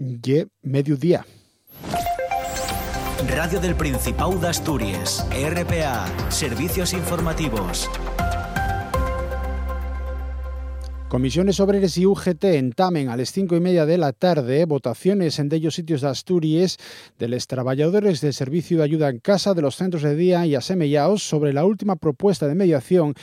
[0.00, 1.26] y mediodía.
[3.28, 7.90] Radio del Principado de Asturias, RPA, Servicios Informativos.
[11.08, 15.52] Comisiones Obreras y UGT entamen a las cinco y media de la tarde votaciones en
[15.52, 16.78] ellos sitios de Asturias
[17.18, 20.54] de los trabajadores del Servicio de Ayuda en Casa de los centros de día y
[20.54, 23.14] asemellados sobre la última propuesta de mediación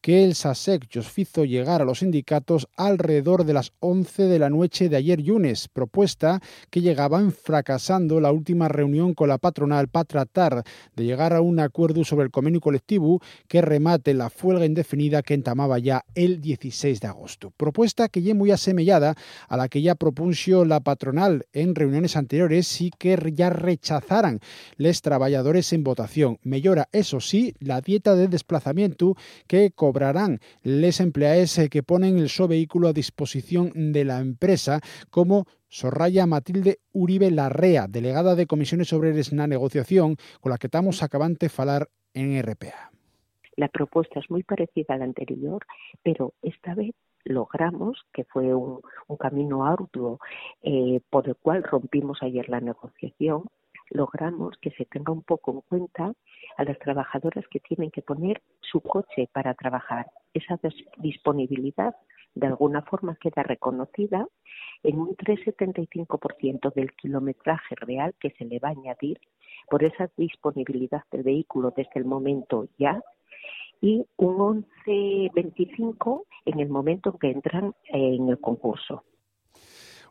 [0.00, 4.50] que el SASEC os hizo llegar a los sindicatos alrededor de las 11 de la
[4.50, 6.40] noche de ayer lunes, propuesta
[6.70, 11.60] que llegaban fracasando la última reunión con la patronal para tratar de llegar a un
[11.60, 17.00] acuerdo sobre el convenio colectivo que remate la huelga indefinida que entamaba ya el 16
[17.00, 17.52] de agosto.
[17.56, 19.14] Propuesta que ya muy asemellada
[19.48, 24.40] a la que ya propuso la patronal en reuniones anteriores y que ya rechazaran
[24.76, 26.38] les trabajadores en votación.
[26.42, 32.28] Mejora, eso sí, la dieta de desplazamiento que cobrarán les empleados eh, que ponen el
[32.28, 38.92] su vehículo a disposición de la empresa, como Sorraya Matilde Uribe Larrea, delegada de Comisiones
[38.92, 42.90] Obreras la negociación, con la que estamos acabante falar en RPA.
[43.56, 45.64] La propuesta es muy parecida a la anterior,
[46.02, 46.92] pero esta vez
[47.24, 48.80] logramos, que fue un,
[49.20, 50.18] camino arduo
[50.62, 53.44] eh, por el cual rompimos ayer la negociación,
[53.90, 56.12] logramos que se tenga un poco en cuenta
[56.56, 60.06] a las trabajadoras que tienen que poner su coche para trabajar.
[60.34, 60.58] Esa
[60.98, 61.94] disponibilidad
[62.34, 64.26] de alguna forma queda reconocida
[64.82, 69.18] en un 3,75% del kilometraje real que se le va a añadir
[69.70, 73.00] por esa disponibilidad del vehículo desde el momento ya
[73.80, 79.04] y un 11,25% en el momento en que entran en el concurso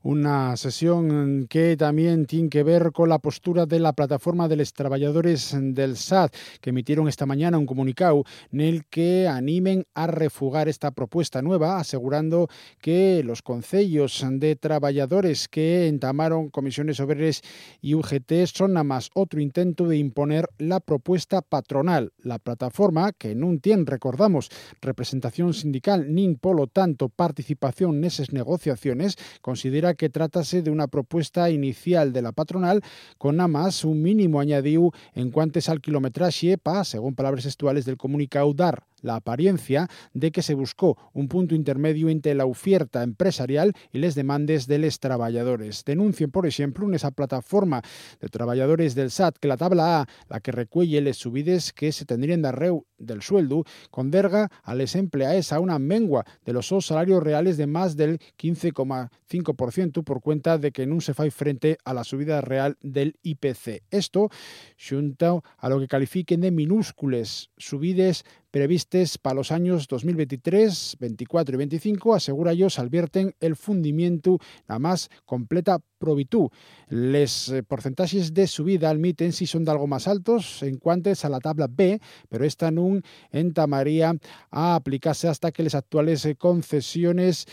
[0.06, 4.72] una sesión que también tiene que ver con la postura de la plataforma de los
[4.72, 10.70] trabajadores del SAT, que emitieron esta mañana un comunicado en el que animen a refugar
[10.70, 12.48] esta propuesta nueva, asegurando
[12.80, 17.42] que los concellos de trabajadores que entamaron comisiones obreras
[17.82, 22.14] y UGT son nada más otro intento de imponer la propuesta patronal.
[22.20, 24.50] La plataforma, que no tiene, recordamos,
[24.82, 30.88] representación sindical ni por lo tanto participación en esas negociaciones, considera que tratase de una
[30.88, 32.82] propuesta inicial de la patronal
[33.18, 37.98] con nada más un mínimo añadido en cuanto al kilometraje para, según palabras textuales del
[37.98, 43.74] comunicado, dar la apariencia de que se buscó un punto intermedio entre la oferta empresarial
[43.94, 45.84] y las demandas de los trabajadores.
[45.86, 47.82] Denuncien, por ejemplo, en esa plataforma
[48.20, 52.06] de trabajadores del SAT que la tabla A, la que recuelle les subides que se
[52.06, 57.22] tendrían de arreu del sueldo, converga a les empleados a una mengua de los salarios
[57.24, 62.04] reales de más del 15,5% por cuenta de que no se fai frente a la
[62.04, 63.84] subida real del IPC.
[63.90, 64.30] Esto,
[64.78, 71.58] junto a lo que califiquen de minúscules subides previstes para los años 2023, 24 y
[71.58, 76.50] 25, asegura ellos, advierten el fundimiento la más completa probitud.
[76.88, 81.30] Les eh, porcentajes de subida admiten si son de algo más altos en cuanto a
[81.30, 84.16] la tabla B, pero esta no entamaría
[84.52, 87.48] a aplicarse hasta que las actuales eh, concesiones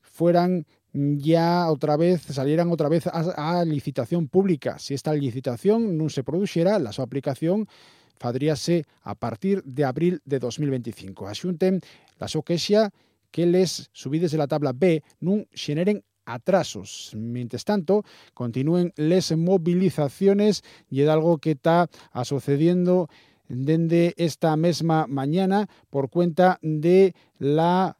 [0.00, 4.78] fueran ya otra vez salieran otra vez a, a licitación pública.
[4.78, 7.70] Si esta licitación non se produxera, la súa aplicación
[8.20, 11.26] fadríase a partir de abril de 2025.
[11.26, 12.92] A la súa queixa
[13.30, 17.14] que les subides de la tabla B nun xeneren atrasos.
[17.16, 21.88] Mientras tanto, continúen les movilizaciones y es algo que está
[22.24, 23.08] sucediendo
[23.48, 27.96] desde esta misma mañana por cuenta de la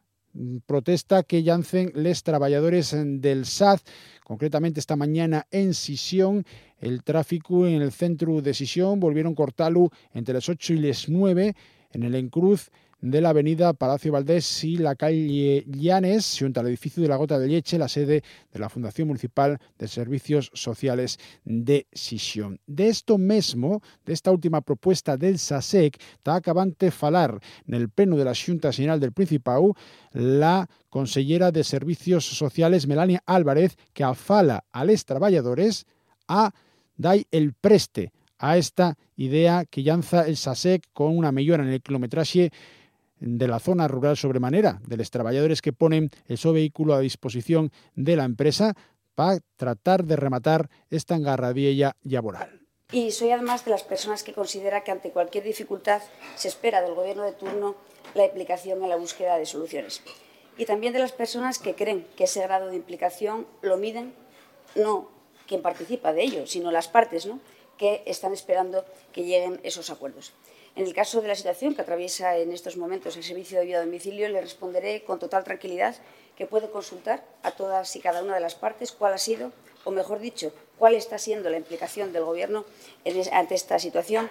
[0.65, 3.81] protesta que llancen les trabajadores del SAT,
[4.23, 6.45] concretamente esta mañana en Sisión,
[6.79, 11.55] el tráfico en el centro de Sisión volvieron cortarlo entre las 8 y las 9
[11.91, 17.01] en el encruz de la avenida Palacio Valdés y la calle Llanes, junto al edificio
[17.01, 18.23] de la Gota de Leche, la sede
[18.53, 22.59] de la Fundación Municipal de Servicios Sociales de Sisión.
[22.67, 28.15] De esto mismo, de esta última propuesta del SASEC, está acabante falar en el pleno
[28.15, 29.75] de la Junta General del Principado
[30.11, 35.85] la consellera de Servicios Sociales, Melania Álvarez, que afala a los trabajadores
[36.27, 36.53] a
[36.97, 41.81] dar el preste a esta idea que lanza el SASEC con una mejora en el
[41.81, 42.51] kilometraje
[43.21, 48.15] de la zona rural sobremanera, de los trabajadores que ponen ese vehículo a disposición de
[48.15, 48.75] la empresa
[49.15, 52.61] para tratar de rematar esta engarradilla laboral.
[52.91, 56.01] Y soy además de las personas que considera que ante cualquier dificultad
[56.35, 57.75] se espera del gobierno de turno
[58.15, 60.01] la implicación en la búsqueda de soluciones.
[60.57, 64.13] Y también de las personas que creen que ese grado de implicación lo miden
[64.75, 65.09] no
[65.47, 67.39] quien participa de ello, sino las partes ¿no?
[67.77, 68.83] que están esperando
[69.13, 70.33] que lleguen esos acuerdos.
[70.75, 73.79] En el caso de la situación que atraviesa en estos momentos el servicio de ayuda
[73.79, 75.95] a domicilio, le responderé con total tranquilidad
[76.37, 79.51] que puede consultar a todas y cada una de las partes cuál ha sido
[79.83, 82.65] o mejor dicho, cuál está siendo la implicación del Gobierno
[83.31, 84.29] ante esta situación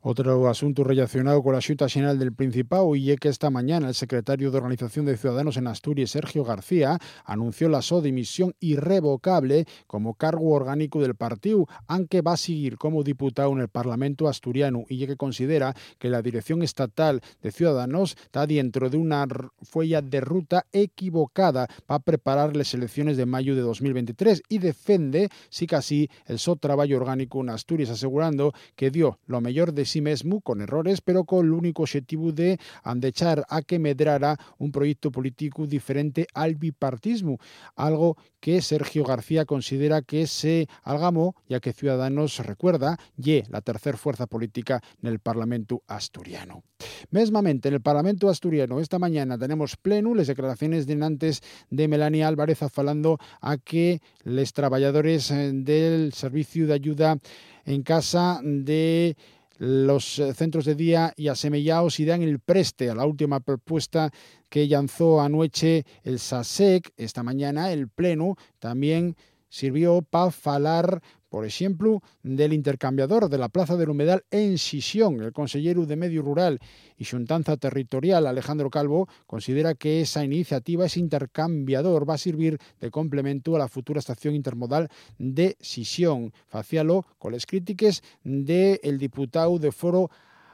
[0.00, 3.94] Otro asunto relacionado con la Xunta Xeral del Principado y es que esta mañana el
[3.94, 10.14] secretario de Organización de Ciudadanos en Asturias, Sergio García, anunció la so dimisión irrevocable como
[10.14, 14.84] cargo orgánico del partido, aunque va a seguir como diputado en el Parlamento asturiano.
[14.88, 19.26] Y que considera que la dirección estatal de Ciudadanos está dentro de una
[19.62, 25.66] fuella de ruta equivocada para preparar las elecciones de mayo de 2023 y defiende, sí
[25.66, 30.00] que así, el so trabajo orgánico en Asturias, asegurando que dio lo mejor de sí
[30.00, 35.10] mismo, con errores, pero con el único objetivo de andechar a que medrara un proyecto
[35.10, 37.38] político diferente al bipartismo,
[37.74, 43.96] algo que Sergio García considera que se algamó, ya que Ciudadanos recuerda, ye la tercera
[43.96, 46.62] fuerza política en el Parlamento asturiano.
[47.10, 52.28] Mesmamente, en el Parlamento asturiano, esta mañana tenemos pleno las declaraciones de antes de Melania
[52.28, 57.18] Álvarez falando a que los trabajadores eh, del Servicio de Ayuda
[57.64, 59.16] en Casa de
[59.58, 64.10] los eh, centros de día y asemellados y dan el preste a la última propuesta
[64.48, 66.92] que lanzó anoche el SASEC.
[66.96, 69.16] Esta mañana el Pleno también
[69.48, 75.20] sirvió para falar por ejemplo, del intercambiador de la Plaza del Humedal en Sisión.
[75.20, 76.58] El consejero de Medio Rural
[76.96, 82.90] y Xuntanza Territorial, Alejandro Calvo, considera que esa iniciativa, ese intercambiador, va a servir de
[82.90, 84.88] complemento a la futura estación intermodal
[85.18, 86.32] de Sisión.
[86.46, 90.10] Facialo con las críticas del diputado de Foro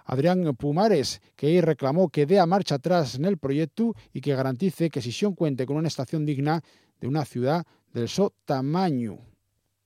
[0.07, 4.91] Adrián Pumares, que reclamó que dé a marcha atrás en el proyecto y que garantice
[4.91, 6.63] que Sisión cuente con una estación digna
[7.01, 9.34] de una ciudad del so tamaño.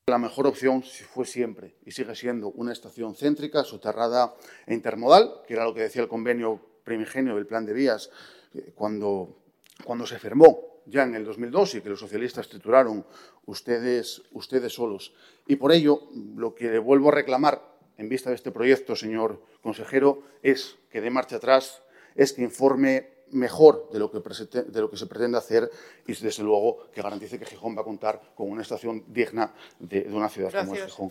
[0.08, 4.34] La mejor opción fue siempre y sigue siendo una estación céntrica, soterrada
[4.66, 8.08] e intermodal, que era lo que decía el convenio primigenio del plan de vías
[8.54, 9.36] eh, cuando,
[9.84, 13.04] cuando se firmó ya en el 2002 y que los socialistas titularon
[13.44, 15.12] ustedes, ustedes solos.
[15.46, 17.60] Y por ello, lo que vuelvo a reclamar
[17.98, 21.82] en vista de este proyecto, señor consejero, es que dé marcha atrás,
[22.14, 25.70] es que informe mejor de lo, que de lo que se pretende hacer
[26.06, 30.02] y, desde luego, que garantice que Gijón va a contar con una estación digna de,
[30.02, 30.68] de una ciudad Gracias.
[30.68, 31.10] como es Gijón.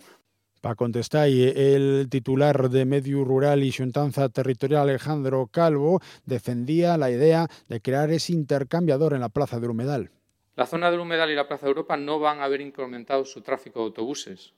[0.62, 7.48] Para contestar, el titular de Medio Rural y Xuntanza Territorial, Alejandro Calvo, defendía la idea
[7.69, 10.10] de crear ese intercambiador en la Plaza del Humedal.
[10.56, 13.42] La zona del Humedal y la Plaza de Europa no van a haber incrementado su
[13.42, 14.54] tráfico de autobuses.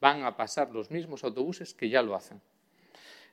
[0.00, 2.40] Van a pasar los mismos autobuses que ya lo hacen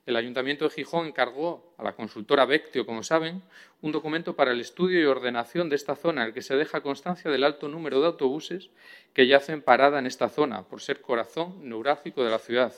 [0.08, 3.42] el Ayuntamiento de Gijón encargó a la consultora Vectio, como saben,
[3.82, 6.80] un documento para el estudio y ordenación de esta zona, en el que se deja
[6.80, 8.70] constancia del alto número de autobuses
[9.12, 12.72] que yacen parada en esta zona, por ser corazón neurálgico de la ciudad.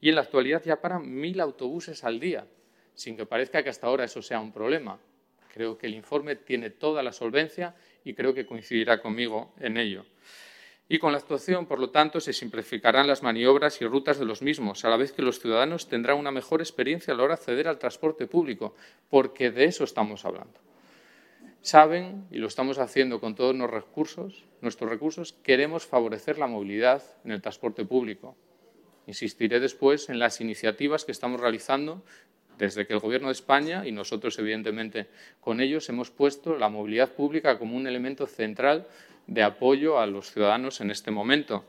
[0.00, 2.46] Y en la actualidad ya paran mil autobuses al día,
[2.94, 5.00] sin que parezca que hasta ahora eso sea un problema.
[5.52, 7.74] Creo que el informe tiene toda la solvencia
[8.04, 10.04] y creo que coincidirá conmigo en ello
[10.88, 14.40] y con la actuación, por lo tanto, se simplificarán las maniobras y rutas de los
[14.40, 17.40] mismos, a la vez que los ciudadanos tendrán una mejor experiencia a la hora de
[17.40, 18.74] acceder al transporte público,
[19.10, 20.60] porque de eso estamos hablando.
[21.60, 27.32] Saben, y lo estamos haciendo con todos recursos, nuestros recursos, queremos favorecer la movilidad en
[27.32, 28.36] el transporte público.
[29.08, 32.04] Insistiré después en las iniciativas que estamos realizando
[32.58, 35.06] desde que el Gobierno de España y nosotros, evidentemente,
[35.40, 38.86] con ellos hemos puesto la movilidad pública como un elemento central
[39.26, 41.64] de apoyo a los ciudadanos en este momento.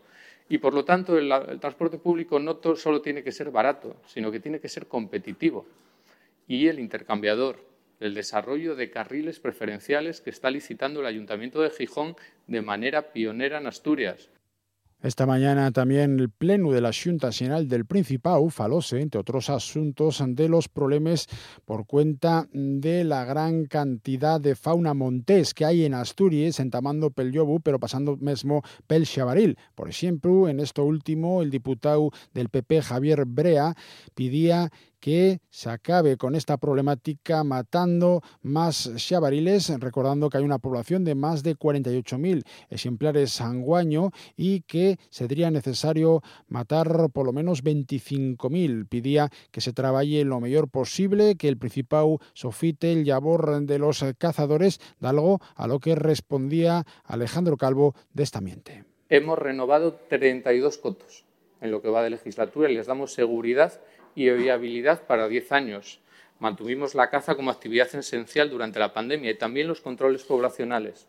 [0.50, 1.30] Y, por lo tanto, el,
[1.60, 5.65] transporte público no solo tiene que ser barato, sino que tiene que ser competitivo.
[6.48, 7.65] Y el intercambiador,
[8.00, 12.15] el desarrollo de carriles preferenciales que está licitando el Ayuntamiento de Gijón
[12.46, 14.29] de manera pionera en Asturias.
[15.00, 20.24] Esta mañana también el Pleno de la Junta General del Principado falóse, entre otros asuntos,
[20.25, 21.27] de los problemas
[21.66, 27.32] por cuenta de la gran cantidad de fauna montés que hay en Asturias, entamando pel
[27.32, 29.60] Llobu, pero pasando mesmo pel Xabaril.
[29.75, 33.75] Por ejemplo, en esto último, el diputado del PP, Javier Brea,
[34.16, 41.04] pidía que se acabe con esta problemática matando más xabariles, recordando que hay una población
[41.04, 48.88] de más de 48.000 ejemplares sanguaño y que sería necesario matar por lo menos 25.000.
[48.88, 54.04] Pidía que se trabaje lo mejor posible, que el Principado sofite el labor de los
[54.18, 58.84] cazadores, de algo a lo que respondía Alejandro Calvo de esta miente.
[59.10, 61.24] Hemos renovado 32 cotos
[61.62, 63.80] en lo que va de legislatura y les damos seguridad
[64.17, 66.00] y viabilidad para 10 años.
[66.39, 71.07] Mantuvimos la caza como actividad esencial durante la pandemia y también los controles poblacionales.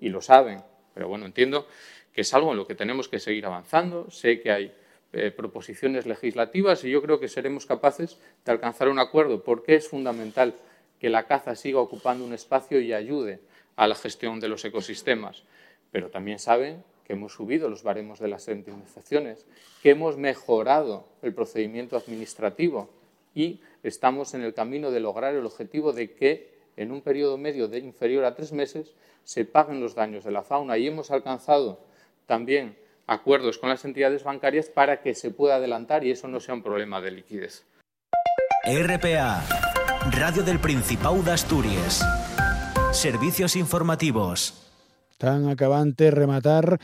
[0.00, 1.68] Y lo saben, pero bueno, entiendo
[2.12, 4.10] que es algo en lo que tenemos que seguir avanzando.
[4.10, 4.74] Sé que hay
[5.12, 9.86] eh, proposiciones legislativas y yo creo que seremos capaces de alcanzar un acuerdo porque es
[9.86, 10.56] fundamental
[10.98, 13.38] que la caza siga ocupando un espacio y ayude
[13.76, 15.44] a la gestión de los ecosistemas.
[15.92, 19.46] Pero también saben que hemos subido los baremos de las indemnizaciones,
[19.82, 22.90] que hemos mejorado el procedimiento administrativo
[23.34, 27.66] y estamos en el camino de lograr el objetivo de que en un periodo medio
[27.66, 31.80] de inferior a tres meses se paguen los daños de la fauna y hemos alcanzado
[32.26, 36.54] también acuerdos con las entidades bancarias para que se pueda adelantar y eso no sea
[36.54, 37.64] un problema de liquidez.
[38.66, 39.42] RPA,
[40.10, 42.04] Radio del Principado de Asturias.
[42.92, 44.67] Servicios informativos.
[45.18, 46.78] Tan acabante rematar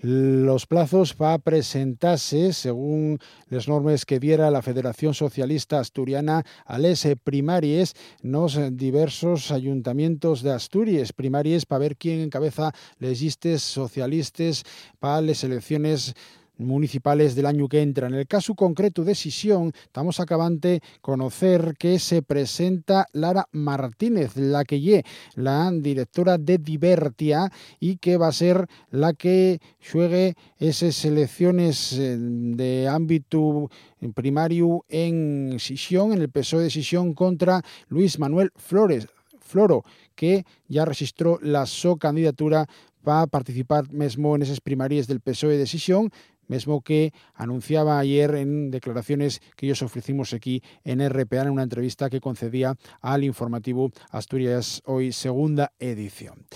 [0.00, 7.04] los plazos para presentarse, según las normas que diera la Federación Socialista Asturiana, a les
[7.24, 14.62] primaries los diversos ayuntamientos de Asturias, primaries para ver quién encabeza les listes socialistas
[15.00, 16.14] para las elecciones
[16.58, 18.06] municipales del año que entra.
[18.06, 24.64] En el caso concreto de Sisión, estamos acabante conocer que se presenta Lara Martínez, la
[24.64, 31.92] que la directora de Divertia y que va a ser la que juegue esas elecciones
[31.94, 33.70] eh, de ámbito
[34.14, 39.06] primario en Sisión, en el PSOE de Sisión contra Luis Manuel Flores.
[39.40, 39.84] Floro,
[40.14, 42.66] que ya registró la su candidatura
[43.04, 46.10] para participar mesmo en esas primarias del PSOE de Sisión,
[46.48, 52.10] mesmo que anunciaba ayer en declaraciones que ellos ofrecimos aquí en RPA en una entrevista
[52.10, 56.46] que concedía al informativo Asturias Hoy segunda edición.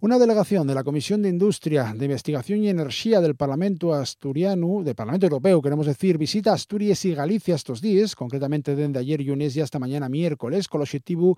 [0.00, 4.94] Una delegación de la Comisión de Industria, de Investigación y Energía del Parlamento Asturiano, del
[4.94, 9.60] Parlamento Europeo, queremos decir, visita Asturias y Galicia estos días, concretamente desde ayer lunes y
[9.60, 11.36] hasta mañana miércoles, con el objetivo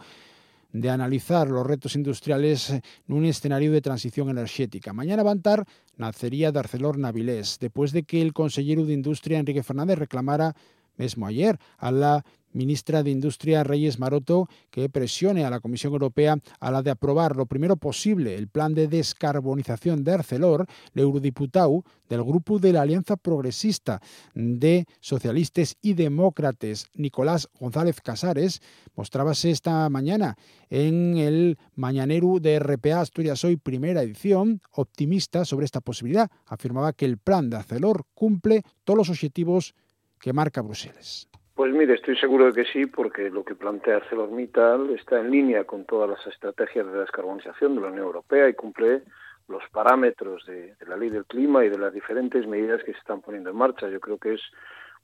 [0.73, 4.92] de analizar los retos industriales en un escenario de transición energética.
[4.92, 5.64] Mañana va a estar
[5.96, 10.54] nacería de Arcelor Navilés, después de que el consejero de Industria, Enrique Fernández, reclamara
[10.97, 12.25] mismo ayer a la
[12.57, 17.37] ministra de Industria Reyes Maroto que presione a la Comisión Europea a la de aprobar
[17.37, 22.83] lo primero posible el plan de descarbonización de Arcelor, el eurodiputado del grupo de la
[22.83, 24.00] Alianza Progresista
[24.35, 28.62] de Socialistas y Demócratas, Nicolás González Casares,
[28.95, 30.37] mostrábase esta mañana
[30.71, 36.31] en el Mañanero de RPA Asturias Hoy, primera edición, optimista sobre esta posibilidad.
[36.47, 39.75] Afirmaba que el plan de Arcelor cumple todos los objetivos
[40.20, 41.28] que marca Bruselas.
[41.54, 45.64] Pues mire, estoy seguro de que sí, porque lo que plantea ArcelorMittal está en línea
[45.64, 49.02] con todas las estrategias de descarbonización de la Unión Europea y cumple
[49.49, 52.99] los parámetros de, de, la ley del clima y de las diferentes medidas que se
[52.99, 53.88] están poniendo en marcha.
[53.88, 54.40] Yo creo que es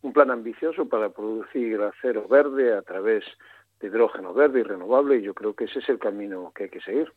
[0.03, 3.25] un plan ambicioso para producir acero verde a través
[3.81, 6.71] de hidrógeno verde y renovable y yo creo que ese es el camino que hay
[6.71, 7.13] que seguir.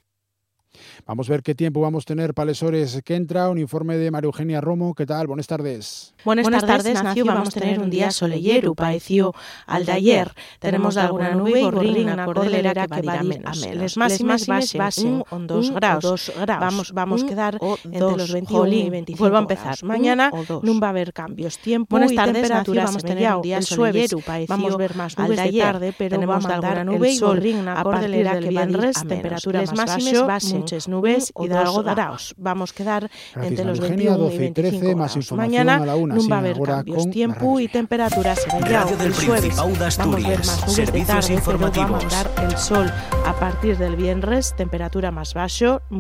[1.05, 3.49] Vamos a ver qué tiempo vamos a tener para les hores que entra.
[3.49, 4.93] Un informe de María Eugenia Romo.
[4.95, 5.27] ¿Qué tal?
[5.27, 6.13] Buenas tardes.
[6.23, 7.25] Buenas, Buenas tardes, Nacio.
[7.25, 9.33] Vamos a tener un día soleyero, pareció
[9.67, 10.31] al de ayer.
[10.59, 13.65] Tenemos alguna nube y gorrín na cordillera que va a menos.
[13.65, 16.03] Les máximas basen un graus.
[16.03, 16.59] Dos graus.
[16.59, 19.83] Vamos, vamos a quedar entre los 21 y 25 Vuelvo a empezar.
[19.83, 21.57] Mañana no va a haber cambios.
[21.59, 25.17] Tiempo Buenas y tardes, temperatura vamos a tener un día soleyero, vamos a ver más
[25.17, 28.95] nubes de tarde, pero tenemos alguna nube y gorrín na cordillera que va a menos.
[29.05, 32.33] Temperatura máximas muchas nubes y de algo graus.
[32.37, 35.75] Vamos a quedar Gracias, entre los Eugenia, 21 12 y 25 13, más información Mañana
[35.75, 37.09] a la una, no va a haber cambios.
[37.09, 39.55] Tiempo y temperaturas en el Radio del el jueves.
[39.55, 42.91] Vamos a ver más nubes de tarde, pero va a mandar el sol
[43.25, 45.81] a partir del viernes, temperatura más bajo,